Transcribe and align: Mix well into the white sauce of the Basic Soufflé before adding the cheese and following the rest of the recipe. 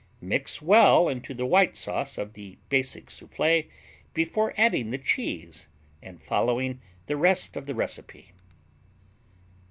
Mix 0.19 0.63
well 0.63 1.07
into 1.07 1.31
the 1.35 1.45
white 1.45 1.77
sauce 1.77 2.17
of 2.17 2.33
the 2.33 2.57
Basic 2.69 3.05
Soufflé 3.11 3.67
before 4.15 4.51
adding 4.57 4.89
the 4.89 4.97
cheese 4.97 5.67
and 6.01 6.19
following 6.19 6.81
the 7.05 7.15
rest 7.17 7.55
of 7.55 7.67
the 7.67 7.75
recipe. 7.75 8.31